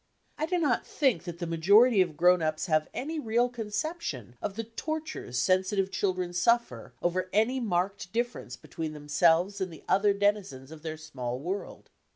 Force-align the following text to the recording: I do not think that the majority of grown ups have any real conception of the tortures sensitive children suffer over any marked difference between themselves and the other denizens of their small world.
I 0.35 0.47
do 0.47 0.57
not 0.57 0.83
think 0.83 1.25
that 1.25 1.37
the 1.37 1.45
majority 1.45 2.01
of 2.01 2.17
grown 2.17 2.41
ups 2.41 2.65
have 2.65 2.87
any 2.91 3.19
real 3.19 3.49
conception 3.49 4.35
of 4.41 4.55
the 4.55 4.63
tortures 4.63 5.37
sensitive 5.37 5.91
children 5.91 6.33
suffer 6.33 6.95
over 7.03 7.29
any 7.31 7.59
marked 7.59 8.11
difference 8.11 8.55
between 8.55 8.93
themselves 8.93 9.61
and 9.61 9.71
the 9.71 9.83
other 9.87 10.13
denizens 10.15 10.71
of 10.71 10.81
their 10.81 10.97
small 10.97 11.37
world. 11.37 11.91